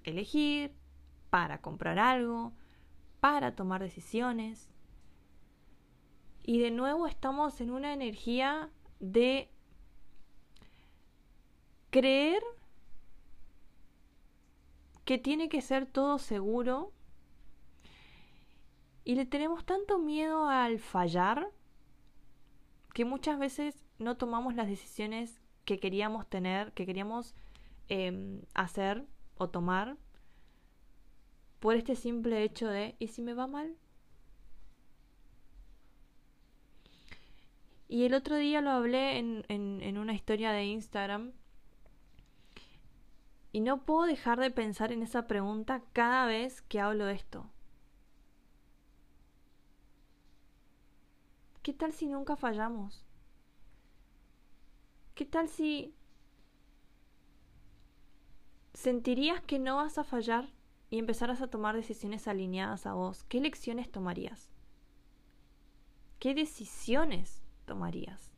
elegir, 0.03 0.73
para 1.29 1.61
comprar 1.61 1.99
algo, 1.99 2.51
para 3.19 3.55
tomar 3.55 3.83
decisiones. 3.83 4.71
Y 6.49 6.57
de 6.57 6.71
nuevo 6.71 7.05
estamos 7.05 7.61
en 7.61 7.69
una 7.69 7.93
energía 7.93 8.71
de 8.99 9.51
creer 11.91 12.41
que 15.05 15.19
tiene 15.19 15.47
que 15.47 15.61
ser 15.61 15.85
todo 15.85 16.17
seguro 16.17 16.91
y 19.03 19.13
le 19.13 19.27
tenemos 19.27 19.63
tanto 19.63 19.99
miedo 19.99 20.47
al 20.47 20.79
fallar 20.79 21.51
que 22.95 23.05
muchas 23.05 23.37
veces 23.37 23.85
no 23.99 24.17
tomamos 24.17 24.55
las 24.55 24.67
decisiones 24.67 25.43
que 25.65 25.79
queríamos 25.79 26.27
tener, 26.27 26.73
que 26.73 26.87
queríamos 26.87 27.35
em, 27.89 28.41
hacer 28.55 29.05
o 29.37 29.51
tomar 29.51 29.97
por 31.59 31.75
este 31.75 31.95
simple 31.95 32.41
hecho 32.41 32.67
de 32.69 32.95
¿y 32.97 33.09
si 33.09 33.21
me 33.21 33.35
va 33.35 33.45
mal? 33.45 33.77
Y 37.91 38.05
el 38.05 38.13
otro 38.13 38.35
día 38.35 38.61
lo 38.61 38.69
hablé 38.69 39.17
en, 39.17 39.97
una 39.97 40.13
historia 40.13 40.51
de 40.51 40.63
Instagram. 40.63 41.33
Y 43.51 43.61
no 43.61 43.83
puedo 43.83 44.03
dejar 44.03 44.39
de 44.39 44.51
pensar 44.51 44.91
en 44.91 45.01
esa 45.01 45.25
pregunta 45.25 45.81
cada 45.91 46.27
vez 46.27 46.61
que 46.61 46.79
hablo 46.79 47.05
de 47.05 47.15
esto. 47.15 47.49
¿Qué 51.63 51.73
tal 51.73 51.91
si 51.91 52.05
nunca 52.05 52.35
fallamos? 52.35 53.07
¿Qué 55.15 55.25
tal 55.25 55.49
si 55.49 55.95
sentirías 58.75 59.41
que 59.41 59.57
no 59.57 59.77
vas 59.77 59.97
a 59.97 60.03
fallar 60.03 60.47
y 60.91 60.99
empezaras 60.99 61.41
a 61.41 61.49
tomar 61.49 61.75
decisiones 61.75 62.27
alineadas 62.27 62.85
a 62.85 62.93
vos? 62.93 63.23
¿Qué 63.23 63.41
lecciones 63.41 63.91
tomarías? 63.91 64.51
¿Qué 66.19 66.35
decisiones 66.35 67.38
tomarías? 67.69 68.31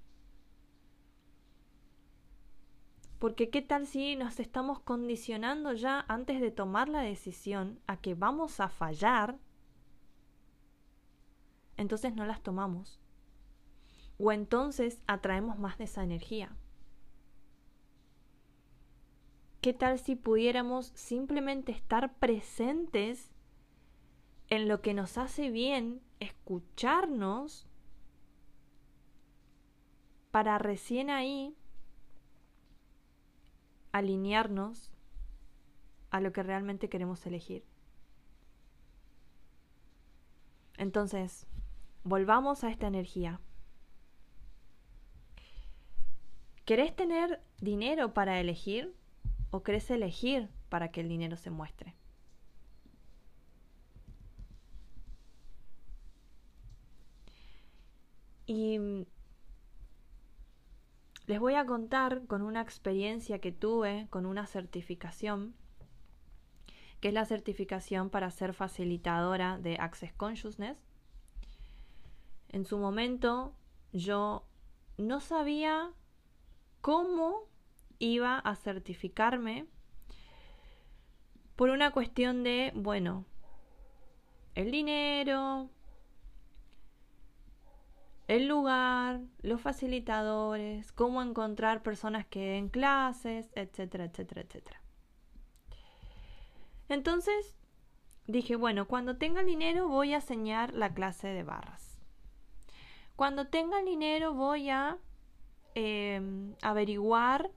Porque 3.17 3.50
qué 3.50 3.61
tal 3.61 3.88
si 3.88 4.15
nos 4.15 4.39
estamos 4.39 4.79
condicionando 4.79 5.73
ya 5.73 6.05
antes 6.07 6.41
de 6.41 6.51
tomar 6.51 6.89
la 6.89 7.01
decisión 7.01 7.79
a 7.88 7.97
que 7.97 8.13
vamos 8.13 8.59
a 8.59 8.67
fallar, 8.67 9.39
entonces 11.77 12.13
no 12.13 12.25
las 12.25 12.41
tomamos. 12.41 13.00
O 14.17 14.31
entonces 14.31 15.01
atraemos 15.07 15.57
más 15.57 15.77
de 15.77 15.85
esa 15.85 16.03
energía. 16.03 16.55
¿Qué 19.61 19.73
tal 19.73 20.00
si 20.00 20.15
pudiéramos 20.15 20.88
simplemente 20.95 21.71
estar 21.71 22.15
presentes 22.15 23.31
en 24.50 24.67
lo 24.67 24.81
que 24.81 24.93
nos 24.93 25.17
hace 25.17 25.50
bien, 25.50 26.01
escucharnos, 26.19 27.71
para 30.31 30.57
recién 30.57 31.09
ahí 31.09 31.55
alinearnos 33.91 34.91
a 36.09 36.21
lo 36.21 36.31
que 36.31 36.43
realmente 36.43 36.89
queremos 36.89 37.25
elegir? 37.25 37.63
Entonces, 40.77 41.45
volvamos 42.03 42.63
a 42.63 42.71
esta 42.71 42.88
energía. 42.88 43.39
¿Querés 46.65 46.95
tener 46.95 47.41
dinero 47.59 48.13
para 48.13 48.39
elegir? 48.39 48.95
¿O 49.51 49.63
querés 49.63 49.91
elegir 49.91 50.50
para 50.69 50.91
que 50.91 51.01
el 51.01 51.09
dinero 51.09 51.35
se 51.35 51.50
muestre? 51.50 51.93
Y 58.47 59.05
les 61.31 61.39
voy 61.39 61.55
a 61.55 61.65
contar 61.65 62.27
con 62.27 62.41
una 62.41 62.59
experiencia 62.59 63.39
que 63.39 63.53
tuve 63.53 64.07
con 64.09 64.25
una 64.25 64.45
certificación, 64.47 65.55
que 67.00 67.07
es 67.07 67.13
la 67.13 67.23
certificación 67.23 68.09
para 68.09 68.29
ser 68.31 68.53
facilitadora 68.53 69.57
de 69.57 69.77
Access 69.77 70.11
Consciousness. 70.11 70.85
En 72.50 72.65
su 72.65 72.77
momento 72.77 73.55
yo 73.93 74.45
no 74.97 75.21
sabía 75.21 75.93
cómo 76.81 77.43
iba 77.97 78.38
a 78.38 78.53
certificarme 78.57 79.67
por 81.55 81.69
una 81.69 81.91
cuestión 81.91 82.43
de, 82.43 82.73
bueno, 82.75 83.23
el 84.53 84.69
dinero, 84.69 85.69
el 88.31 88.47
lugar, 88.47 89.19
los 89.41 89.59
facilitadores, 89.59 90.93
cómo 90.93 91.21
encontrar 91.21 91.83
personas 91.83 92.25
que 92.25 92.51
den 92.51 92.69
clases, 92.69 93.51
etcétera, 93.55 94.05
etcétera, 94.05 94.41
etcétera. 94.43 94.81
Entonces 96.88 97.57
dije, 98.27 98.55
bueno, 98.55 98.88
cuando 98.88 99.17
tenga 99.17 99.43
dinero 99.43 99.89
voy 99.89 100.13
a 100.13 100.17
enseñar 100.17 100.73
la 100.73 100.93
clase 100.93 101.27
de 101.27 101.43
barras. 101.43 102.00
Cuando 103.17 103.47
tenga 103.47 103.79
el 103.79 103.85
dinero 103.85 104.33
voy 104.33 104.69
a 104.69 104.97
em, 105.75 106.55
averiguar 106.61 107.51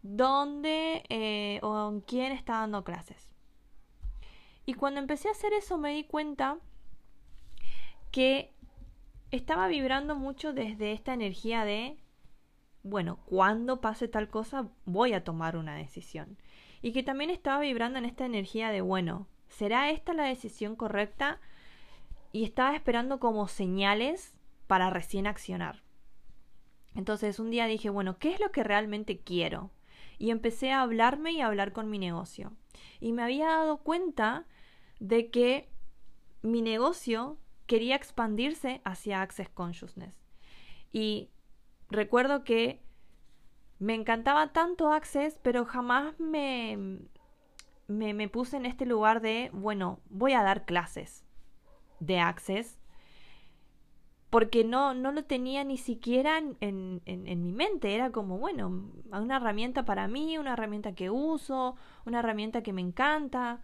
dónde 0.00 1.04
eh, 1.10 1.60
o 1.62 1.90
en 1.90 2.00
quién 2.00 2.32
está 2.32 2.60
dando 2.60 2.82
clases. 2.82 3.28
Y 4.64 4.72
cuando 4.72 5.00
empecé 5.00 5.28
a 5.28 5.32
hacer 5.32 5.52
eso 5.52 5.76
me 5.76 5.90
di 5.92 6.04
cuenta 6.04 6.58
que 8.10 8.55
estaba 9.30 9.68
vibrando 9.68 10.14
mucho 10.14 10.52
desde 10.52 10.92
esta 10.92 11.14
energía 11.14 11.64
de, 11.64 11.98
bueno, 12.82 13.18
cuando 13.26 13.80
pase 13.80 14.08
tal 14.08 14.28
cosa 14.28 14.68
voy 14.84 15.12
a 15.12 15.24
tomar 15.24 15.56
una 15.56 15.76
decisión. 15.76 16.38
Y 16.82 16.92
que 16.92 17.02
también 17.02 17.30
estaba 17.30 17.60
vibrando 17.60 17.98
en 17.98 18.04
esta 18.04 18.26
energía 18.26 18.70
de, 18.70 18.80
bueno, 18.80 19.26
¿será 19.48 19.90
esta 19.90 20.12
la 20.12 20.24
decisión 20.24 20.76
correcta? 20.76 21.40
Y 22.32 22.44
estaba 22.44 22.74
esperando 22.74 23.18
como 23.18 23.48
señales 23.48 24.38
para 24.66 24.90
recién 24.90 25.26
accionar. 25.26 25.82
Entonces 26.94 27.38
un 27.38 27.50
día 27.50 27.66
dije, 27.66 27.90
bueno, 27.90 28.18
¿qué 28.18 28.32
es 28.32 28.40
lo 28.40 28.52
que 28.52 28.62
realmente 28.62 29.18
quiero? 29.18 29.70
y 30.18 30.30
empecé 30.30 30.72
a 30.72 30.82
hablarme 30.82 31.32
y 31.32 31.40
a 31.40 31.46
hablar 31.46 31.72
con 31.72 31.90
mi 31.90 31.98
negocio. 31.98 32.52
Y 33.00 33.12
me 33.12 33.22
había 33.22 33.46
dado 33.46 33.78
cuenta 33.78 34.46
de 34.98 35.30
que 35.30 35.68
mi 36.42 36.62
negocio 36.62 37.38
quería 37.66 37.96
expandirse 37.96 38.80
hacia 38.84 39.22
Access 39.22 39.48
Consciousness. 39.50 40.14
Y 40.92 41.30
recuerdo 41.90 42.44
que 42.44 42.80
me 43.78 43.94
encantaba 43.94 44.52
tanto 44.52 44.92
Access, 44.92 45.38
pero 45.42 45.64
jamás 45.64 46.18
me, 46.18 46.98
me, 47.88 48.28
puse 48.28 48.56
en 48.56 48.66
este 48.66 48.86
lugar 48.86 49.20
de, 49.20 49.50
bueno, 49.52 50.00
voy 50.08 50.32
a 50.32 50.42
dar 50.42 50.64
clases 50.64 51.24
de 52.00 52.18
Access 52.18 52.78
porque 54.30 54.64
no, 54.64 54.92
no 54.92 55.12
lo 55.12 55.24
tenía 55.24 55.64
ni 55.64 55.78
siquiera 55.78 56.38
en, 56.38 56.58
en, 56.60 57.42
mi 57.42 57.52
mente. 57.52 57.94
Era 57.94 58.10
como, 58.10 58.38
bueno, 58.38 58.90
una 59.10 59.36
herramienta 59.36 59.84
para 59.84 60.08
mí, 60.08 60.36
una 60.36 60.54
herramienta 60.54 60.94
que 60.94 61.10
uso, 61.10 61.76
una 62.04 62.18
herramienta 62.18 62.62
que 62.62 62.72
me 62.72 62.82
encanta, 62.82 63.60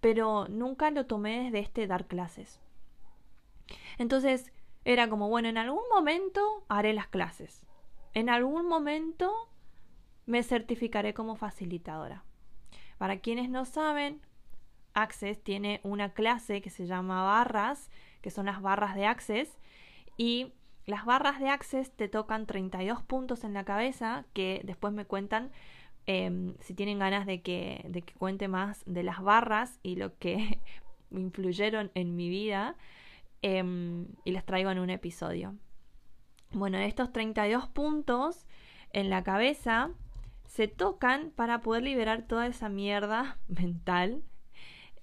pero 0.00 0.48
nunca 0.48 0.90
lo 0.90 1.06
tomé 1.06 1.44
desde 1.44 1.58
este 1.60 1.86
dar 1.86 2.06
clases. 2.06 2.60
Entonces 3.98 4.52
era 4.84 5.08
como, 5.08 5.28
bueno, 5.28 5.48
en 5.48 5.58
algún 5.58 5.84
momento 5.92 6.64
haré 6.68 6.92
las 6.92 7.08
clases. 7.08 7.66
En 8.14 8.28
algún 8.28 8.66
momento 8.66 9.32
me 10.26 10.42
certificaré 10.42 11.14
como 11.14 11.36
facilitadora. 11.36 12.24
Para 12.98 13.18
quienes 13.20 13.48
no 13.48 13.64
saben, 13.64 14.20
Access 14.94 15.42
tiene 15.42 15.80
una 15.84 16.12
clase 16.12 16.60
que 16.60 16.70
se 16.70 16.86
llama 16.86 17.22
barras, 17.22 17.90
que 18.20 18.30
son 18.30 18.46
las 18.46 18.60
barras 18.60 18.94
de 18.94 19.06
Access, 19.06 19.58
y 20.16 20.52
las 20.86 21.04
barras 21.04 21.40
de 21.40 21.48
Access 21.48 21.92
te 21.92 22.08
tocan 22.08 22.46
32 22.46 23.02
puntos 23.02 23.44
en 23.44 23.54
la 23.54 23.64
cabeza, 23.64 24.24
que 24.32 24.60
después 24.64 24.92
me 24.92 25.04
cuentan 25.04 25.50
em, 26.06 26.54
si 26.60 26.74
tienen 26.74 26.98
ganas 26.98 27.26
de 27.26 27.42
que, 27.42 27.84
de 27.88 28.02
que 28.02 28.14
cuente 28.14 28.48
más 28.48 28.82
de 28.86 29.02
las 29.02 29.22
barras 29.22 29.78
y 29.82 29.96
lo 29.96 30.18
que 30.18 30.60
influyeron 31.10 31.90
en 31.94 32.16
mi 32.16 32.28
vida. 32.28 32.76
Em, 33.42 34.06
y 34.24 34.32
las 34.32 34.44
traigo 34.44 34.70
en 34.70 34.78
un 34.78 34.90
episodio. 34.90 35.56
Bueno, 36.52 36.78
estos 36.78 37.12
32 37.12 37.68
puntos 37.68 38.46
en 38.92 39.08
la 39.08 39.22
cabeza 39.22 39.90
se 40.46 40.68
tocan 40.68 41.30
para 41.30 41.60
poder 41.60 41.84
liberar 41.84 42.26
toda 42.26 42.46
esa 42.46 42.68
mierda 42.68 43.38
mental. 43.48 44.22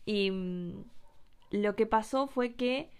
Y 0.06 0.32
mm, 0.32 0.84
lo 1.52 1.76
que 1.76 1.86
pasó 1.86 2.28
fue 2.28 2.56
que 2.56 2.92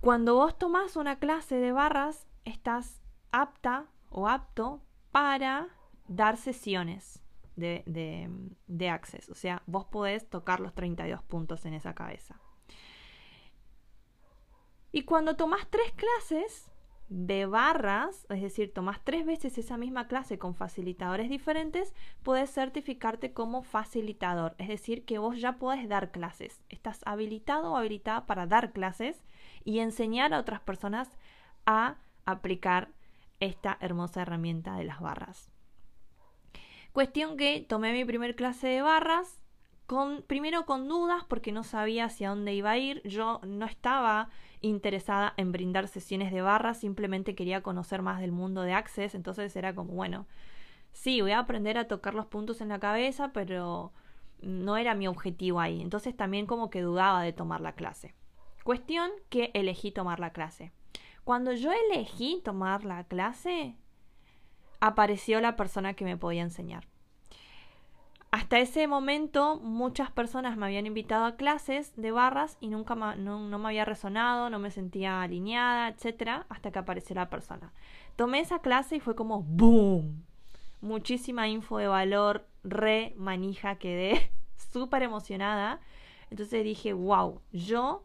cuando 0.00 0.34
vos 0.34 0.58
tomás 0.58 0.96
una 0.96 1.18
clase 1.18 1.56
de 1.56 1.72
barras, 1.72 2.26
estás 2.44 3.00
apta 3.32 3.86
o 4.10 4.28
apto 4.28 4.82
para 5.10 5.68
dar 6.08 6.36
sesiones 6.36 7.22
de, 7.56 7.82
de, 7.86 8.28
de 8.66 8.90
access. 8.90 9.30
O 9.30 9.34
sea, 9.34 9.62
vos 9.66 9.86
podés 9.86 10.28
tocar 10.28 10.60
los 10.60 10.74
32 10.74 11.22
puntos 11.22 11.64
en 11.64 11.74
esa 11.74 11.94
cabeza. 11.94 12.40
Y 14.92 15.02
cuando 15.02 15.36
tomás 15.36 15.66
tres 15.70 15.92
clases 15.92 16.70
de 17.08 17.46
barras, 17.46 18.26
es 18.30 18.42
decir, 18.42 18.72
tomás 18.74 19.00
tres 19.04 19.24
veces 19.24 19.58
esa 19.58 19.76
misma 19.76 20.08
clase 20.08 20.38
con 20.38 20.54
facilitadores 20.54 21.30
diferentes, 21.30 21.94
podés 22.22 22.50
certificarte 22.50 23.32
como 23.32 23.62
facilitador. 23.62 24.54
Es 24.58 24.68
decir, 24.68 25.04
que 25.04 25.18
vos 25.18 25.40
ya 25.40 25.58
podés 25.58 25.88
dar 25.88 26.10
clases. 26.10 26.60
Estás 26.68 27.00
habilitado 27.04 27.72
o 27.72 27.76
habilitada 27.76 28.26
para 28.26 28.46
dar 28.46 28.72
clases 28.72 29.22
y 29.64 29.78
enseñar 29.78 30.34
a 30.34 30.40
otras 30.40 30.60
personas 30.60 31.10
a 31.64 31.96
aplicar 32.24 32.88
esta 33.38 33.76
hermosa 33.80 34.22
herramienta 34.22 34.76
de 34.76 34.84
las 34.84 35.00
barras. 35.00 35.50
Cuestión 36.92 37.36
que 37.36 37.60
tomé 37.60 37.92
mi 37.92 38.04
primer 38.04 38.34
clase 38.34 38.68
de 38.68 38.82
barras, 38.82 39.40
primero 40.26 40.66
con 40.66 40.88
dudas 40.88 41.24
porque 41.28 41.52
no 41.52 41.62
sabía 41.62 42.06
hacia 42.06 42.30
dónde 42.30 42.54
iba 42.54 42.70
a 42.70 42.78
ir, 42.78 43.02
yo 43.06 43.40
no 43.44 43.66
estaba 43.66 44.30
interesada 44.60 45.34
en 45.36 45.52
brindar 45.52 45.88
sesiones 45.88 46.32
de 46.32 46.42
barras, 46.42 46.80
simplemente 46.80 47.34
quería 47.34 47.62
conocer 47.62 48.02
más 48.02 48.20
del 48.20 48.32
mundo 48.32 48.62
de 48.62 48.72
Access, 48.72 49.14
entonces 49.14 49.54
era 49.56 49.74
como, 49.74 49.92
bueno, 49.92 50.26
sí, 50.92 51.20
voy 51.20 51.32
a 51.32 51.40
aprender 51.40 51.78
a 51.78 51.88
tocar 51.88 52.14
los 52.14 52.26
puntos 52.26 52.60
en 52.60 52.68
la 52.68 52.78
cabeza, 52.78 53.32
pero 53.32 53.92
no 54.40 54.76
era 54.76 54.94
mi 54.94 55.08
objetivo 55.08 55.60
ahí, 55.60 55.80
entonces 55.80 56.16
también 56.16 56.46
como 56.46 56.70
que 56.70 56.82
dudaba 56.82 57.22
de 57.22 57.32
tomar 57.32 57.60
la 57.60 57.72
clase. 57.72 58.14
Cuestión 58.64 59.10
que 59.28 59.50
elegí 59.54 59.92
tomar 59.92 60.20
la 60.20 60.30
clase. 60.30 60.72
Cuando 61.24 61.52
yo 61.52 61.70
elegí 61.72 62.40
tomar 62.44 62.84
la 62.84 63.04
clase, 63.04 63.76
apareció 64.80 65.40
la 65.40 65.56
persona 65.56 65.94
que 65.94 66.04
me 66.04 66.16
podía 66.16 66.42
enseñar. 66.42 66.86
Hasta 68.36 68.58
ese 68.58 68.86
momento 68.86 69.58
muchas 69.60 70.10
personas 70.10 70.58
me 70.58 70.66
habían 70.66 70.84
invitado 70.84 71.24
a 71.24 71.36
clases 71.36 71.96
de 71.96 72.10
barras 72.10 72.58
y 72.60 72.68
nunca 72.68 72.94
no, 72.94 73.58
me 73.58 73.68
había 73.68 73.86
resonado, 73.86 74.50
no 74.50 74.58
me 74.58 74.70
sentía 74.70 75.22
alineada, 75.22 75.88
etc. 75.88 76.44
Hasta 76.50 76.70
que 76.70 76.78
apareció 76.78 77.16
la 77.16 77.30
persona. 77.30 77.72
Tomé 78.14 78.40
esa 78.40 78.58
clase 78.58 78.96
y 78.96 79.00
fue 79.00 79.14
como 79.14 79.42
¡boom! 79.42 80.22
muchísima 80.82 81.48
info 81.48 81.78
de 81.78 81.88
valor, 81.88 82.46
re 82.62 83.14
manija 83.16 83.76
quedé, 83.76 84.30
súper 84.70 85.02
emocionada. 85.02 85.80
Entonces 86.30 86.62
dije, 86.62 86.92
wow, 86.92 87.40
yo 87.52 88.04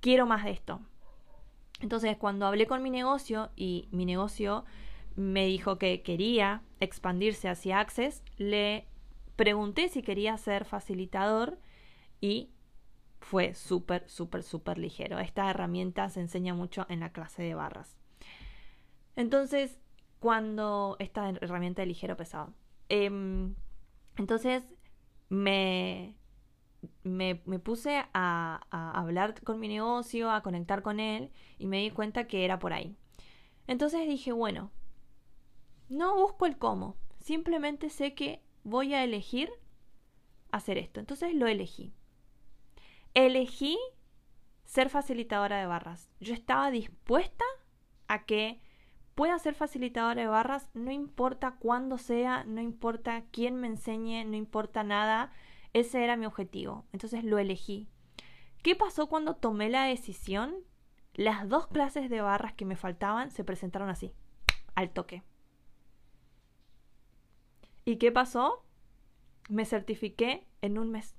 quiero 0.00 0.26
más 0.26 0.44
de 0.44 0.50
esto. 0.50 0.78
Entonces 1.80 2.18
cuando 2.18 2.44
hablé 2.44 2.66
con 2.66 2.82
mi 2.82 2.90
negocio 2.90 3.48
y 3.56 3.88
mi 3.92 4.04
negocio 4.04 4.66
me 5.16 5.46
dijo 5.46 5.78
que 5.78 6.02
quería 6.02 6.60
expandirse 6.80 7.48
hacia 7.48 7.80
Access, 7.80 8.22
le 8.36 8.91
pregunté 9.36 9.88
si 9.88 10.02
quería 10.02 10.36
ser 10.36 10.64
facilitador 10.64 11.58
y 12.20 12.50
fue 13.20 13.54
súper, 13.54 14.08
súper, 14.08 14.42
súper 14.42 14.78
ligero. 14.78 15.18
Esta 15.18 15.48
herramienta 15.48 16.08
se 16.08 16.20
enseña 16.20 16.54
mucho 16.54 16.86
en 16.88 17.00
la 17.00 17.12
clase 17.12 17.42
de 17.42 17.54
barras. 17.54 17.96
Entonces, 19.16 19.78
cuando 20.18 20.96
esta 20.98 21.28
herramienta 21.28 21.82
de 21.82 21.86
ligero 21.86 22.16
pesado. 22.16 22.52
Em, 22.88 23.54
entonces, 24.16 24.62
me, 25.28 26.14
me, 27.02 27.34
puse 27.58 28.04
a, 28.12 28.60
a, 28.70 29.00
hablar 29.00 29.42
con 29.42 29.58
mi 29.58 29.68
negocio, 29.68 30.30
a 30.30 30.42
conectar 30.42 30.82
con 30.82 31.00
él 31.00 31.30
y 31.58 31.66
me 31.66 31.78
di 31.78 31.90
cuenta 31.90 32.26
que 32.26 32.44
era 32.44 32.58
por 32.58 32.72
ahí. 32.72 32.96
Entonces 33.66 34.06
dije, 34.06 34.32
bueno, 34.32 34.70
no 35.88 36.14
busco 36.16 36.46
el 36.46 36.58
cómo, 36.58 36.96
simplemente 37.20 37.90
sé 37.90 38.14
que 38.14 38.42
voy 38.64 38.94
a 38.94 39.04
elegir 39.04 39.50
hacer 40.50 40.78
esto. 40.78 41.00
Entonces 41.00 41.34
lo 41.34 41.46
elegí. 41.46 41.92
Elegí 43.14 43.78
ser 44.64 44.88
facilitadora 44.88 45.58
de 45.58 45.66
barras. 45.66 46.08
Yo 46.20 46.34
estaba 46.34 46.70
dispuesta 46.70 47.44
a 48.08 48.24
que 48.24 48.60
pueda 49.14 49.38
ser 49.38 49.54
facilitadora 49.54 50.22
de 50.22 50.28
barras, 50.28 50.70
no 50.74 50.90
importa 50.90 51.56
cuándo 51.58 51.98
sea, 51.98 52.44
no 52.44 52.60
importa 52.60 53.24
quién 53.30 53.56
me 53.56 53.66
enseñe, 53.66 54.24
no 54.24 54.36
importa 54.36 54.82
nada. 54.84 55.30
Ese 55.72 56.04
era 56.04 56.16
mi 56.16 56.26
objetivo. 56.26 56.86
Entonces 56.92 57.24
lo 57.24 57.38
elegí. 57.38 57.88
¿Qué 58.62 58.76
pasó 58.76 59.08
cuando 59.08 59.34
tomé 59.34 59.68
la 59.68 59.84
decisión? 59.84 60.54
Las 61.14 61.48
dos 61.48 61.66
clases 61.66 62.08
de 62.08 62.22
barras 62.22 62.54
que 62.54 62.64
me 62.64 62.76
faltaban 62.76 63.30
se 63.30 63.44
presentaron 63.44 63.90
así, 63.90 64.14
al 64.74 64.90
toque. 64.90 65.22
¿Y 67.84 67.96
qué 67.96 68.12
pasó? 68.12 68.64
Me 69.48 69.64
certifiqué 69.64 70.46
en 70.60 70.78
un 70.78 70.90
mes. 70.90 71.16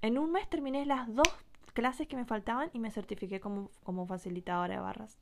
En 0.00 0.18
un 0.18 0.32
mes 0.32 0.48
terminé 0.48 0.86
las 0.86 1.12
dos 1.14 1.28
clases 1.74 2.08
que 2.08 2.16
me 2.16 2.24
faltaban 2.24 2.70
y 2.72 2.78
me 2.78 2.90
certifiqué 2.90 3.40
como, 3.40 3.70
como 3.82 4.06
facilitadora 4.06 4.74
de 4.74 4.80
barras. 4.80 5.18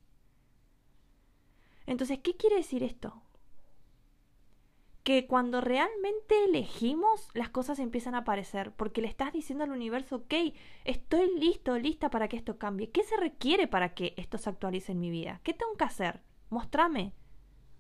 Entonces, 1.87 2.21
¿qué 2.21 2.37
quiere 2.37 2.57
decir 2.57 2.83
esto? 2.83 3.23
Que 5.03 5.27
cuando 5.27 5.61
realmente 5.61 6.45
elegimos, 6.45 7.29
las 7.35 7.49
cosas 7.49 7.81
empiezan 7.81 8.15
a 8.15 8.19
aparecer, 8.19 8.73
porque 8.73 9.03
le 9.03 9.09
estás 9.09 9.33
diciendo 9.33 9.65
al 9.65 9.73
universo, 9.73 10.17
ok, 10.17 10.35
estoy 10.85 11.37
listo, 11.41 11.77
lista 11.79 12.09
para 12.09 12.29
que 12.29 12.37
esto 12.37 12.59
cambie. 12.59 12.91
¿Qué 12.91 13.03
se 13.03 13.17
requiere 13.17 13.67
para 13.67 13.95
que 13.95 14.15
esto 14.17 14.39
se 14.39 14.51
actualice 14.51 14.93
en 14.93 15.01
mi 15.01 15.11
vida? 15.11 15.41
¿Qué 15.43 15.55
tengo 15.55 15.75
que 15.77 15.85
hacer? 15.85 16.21
Mostrame. 16.51 17.13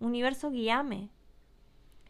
Universo, 0.00 0.50
guíame. 0.50 1.10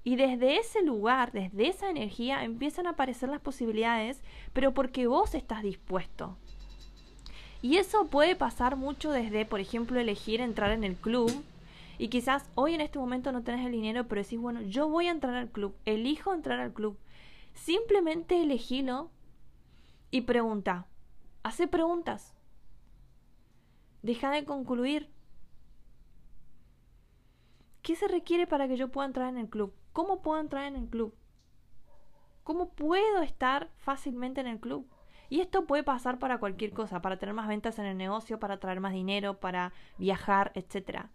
Y 0.04 0.16
desde 0.16 0.58
ese 0.58 0.82
lugar, 0.82 1.32
desde 1.32 1.68
esa 1.68 1.88
energía, 1.88 2.44
empiezan 2.44 2.86
a 2.86 2.90
aparecer 2.90 3.28
las 3.28 3.40
posibilidades, 3.40 4.22
pero 4.52 4.74
porque 4.74 5.06
vos 5.06 5.34
estás 5.34 5.62
dispuesto. 5.62 6.36
Y 7.60 7.76
eso 7.76 8.08
puede 8.08 8.34
pasar 8.34 8.74
mucho 8.74 9.12
desde, 9.12 9.46
por 9.46 9.60
ejemplo, 9.60 10.00
elegir 10.00 10.40
entrar 10.40 10.72
en 10.72 10.82
el 10.82 10.96
club. 10.96 11.30
Y 11.98 12.08
quizás 12.08 12.50
hoy 12.56 12.74
en 12.74 12.80
este 12.80 12.98
momento 12.98 13.30
no 13.30 13.44
tenés 13.44 13.64
el 13.64 13.70
dinero, 13.70 14.08
pero 14.08 14.22
decís, 14.22 14.40
bueno, 14.40 14.60
yo 14.62 14.88
voy 14.88 15.06
a 15.06 15.12
entrar 15.12 15.36
al 15.36 15.48
club, 15.48 15.76
elijo 15.84 16.34
entrar 16.34 16.58
al 16.58 16.72
club. 16.72 16.98
Simplemente 17.54 18.42
elegilo 18.42 19.10
y 20.10 20.22
pregunta. 20.22 20.86
Hace 21.44 21.68
preguntas. 21.68 22.34
Deja 24.02 24.32
de 24.32 24.44
concluir. 24.44 25.08
¿Qué 27.82 27.94
se 27.94 28.08
requiere 28.08 28.48
para 28.48 28.66
que 28.66 28.76
yo 28.76 28.88
pueda 28.88 29.06
entrar 29.06 29.28
en 29.28 29.38
el 29.38 29.48
club? 29.48 29.72
¿Cómo 29.92 30.22
puedo 30.22 30.40
entrar 30.40 30.64
en 30.64 30.76
el 30.76 30.88
club? 30.88 31.14
¿Cómo 32.44 32.70
puedo 32.70 33.22
estar 33.22 33.70
fácilmente 33.76 34.40
en 34.40 34.46
el 34.46 34.58
club? 34.58 34.88
Y 35.28 35.40
esto 35.40 35.66
puede 35.66 35.82
pasar 35.82 36.18
para 36.18 36.38
cualquier 36.38 36.72
cosa, 36.72 37.00
para 37.00 37.18
tener 37.18 37.34
más 37.34 37.48
ventas 37.48 37.78
en 37.78 37.86
el 37.86 37.96
negocio, 37.96 38.38
para 38.38 38.58
traer 38.58 38.80
más 38.80 38.92
dinero, 38.92 39.40
para 39.40 39.72
viajar, 39.98 40.52
etc. 40.54 41.06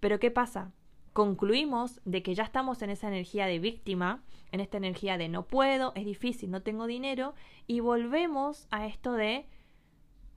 Pero 0.00 0.18
¿qué 0.18 0.30
pasa? 0.30 0.72
Concluimos 1.12 2.00
de 2.04 2.22
que 2.22 2.34
ya 2.34 2.44
estamos 2.44 2.82
en 2.82 2.90
esa 2.90 3.08
energía 3.08 3.46
de 3.46 3.58
víctima, 3.58 4.22
en 4.52 4.60
esta 4.60 4.76
energía 4.76 5.18
de 5.18 5.28
no 5.28 5.46
puedo, 5.46 5.92
es 5.94 6.04
difícil, 6.04 6.50
no 6.50 6.62
tengo 6.62 6.86
dinero, 6.86 7.34
y 7.66 7.80
volvemos 7.80 8.66
a 8.70 8.86
esto 8.86 9.12
de, 9.12 9.46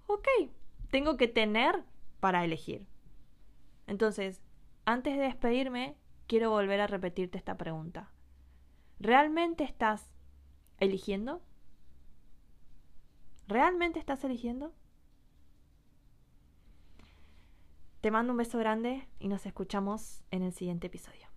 ok, 0.07 0.27
tengo 0.89 1.15
que 1.15 1.27
tener 1.27 1.83
para 2.19 2.43
elegir. 2.43 2.87
Entonces, 3.87 4.41
antes 4.85 5.15
de 5.15 5.23
despedirme, 5.23 5.95
quiero 6.27 6.49
volver 6.49 6.81
a 6.81 6.87
repetirte 6.87 7.37
esta 7.37 7.57
pregunta. 7.57 8.09
¿Realmente 8.99 9.63
estás 9.63 10.09
eligiendo? 10.79 11.41
¿Realmente 13.47 13.99
estás 13.99 14.23
eligiendo? 14.23 14.73
Te 18.01 18.11
mando 18.11 18.33
un 18.33 18.37
beso 18.37 18.57
grande 18.57 19.07
y 19.19 19.27
nos 19.27 19.45
escuchamos 19.45 20.23
en 20.31 20.43
el 20.43 20.53
siguiente 20.53 20.87
episodio. 20.87 21.32